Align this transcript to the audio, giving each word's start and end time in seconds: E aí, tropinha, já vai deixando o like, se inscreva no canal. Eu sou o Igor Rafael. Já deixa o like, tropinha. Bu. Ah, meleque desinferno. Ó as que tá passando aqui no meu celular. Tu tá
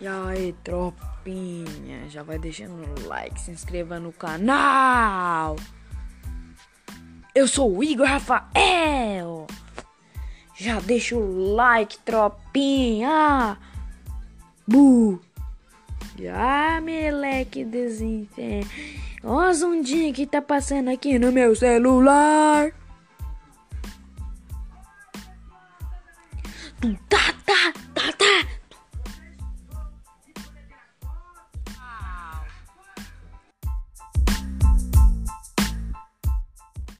E 0.00 0.06
aí, 0.06 0.54
tropinha, 0.62 2.08
já 2.08 2.22
vai 2.22 2.38
deixando 2.38 2.84
o 2.84 3.08
like, 3.08 3.40
se 3.40 3.50
inscreva 3.50 3.98
no 3.98 4.12
canal. 4.12 5.56
Eu 7.34 7.48
sou 7.48 7.76
o 7.76 7.82
Igor 7.82 8.06
Rafael. 8.06 9.46
Já 10.56 10.78
deixa 10.80 11.16
o 11.16 11.54
like, 11.54 11.98
tropinha. 11.98 13.58
Bu. 14.66 15.20
Ah, 16.32 16.80
meleque 16.80 17.64
desinferno. 17.64 18.68
Ó 19.22 19.40
as 19.40 19.62
que 20.14 20.26
tá 20.26 20.42
passando 20.42 20.90
aqui 20.90 21.18
no 21.18 21.32
meu 21.32 21.54
celular. 21.54 22.72
Tu 26.80 26.96
tá 27.08 27.27